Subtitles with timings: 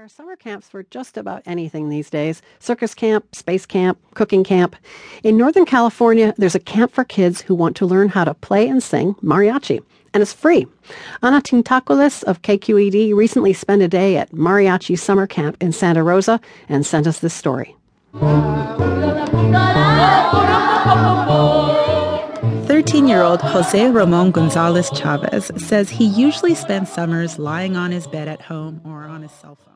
[0.00, 4.44] There are summer camps for just about anything these days circus camp, space camp, cooking
[4.44, 4.74] camp.
[5.22, 8.66] In Northern California, there's a camp for kids who want to learn how to play
[8.66, 9.84] and sing mariachi,
[10.14, 10.66] and it's free.
[11.22, 16.40] Ana Tintocalis of KQED recently spent a day at Mariachi Summer Camp in Santa Rosa
[16.66, 17.76] and sent us this story.
[22.70, 28.06] 13 year old Jose Ramon Gonzalez Chavez says he usually spends summers lying on his
[28.06, 29.66] bed at home or on his cell phone.